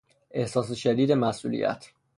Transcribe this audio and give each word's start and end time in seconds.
احساس 0.31 0.71
شدید 0.73 1.11
مسئولیت 1.11 1.89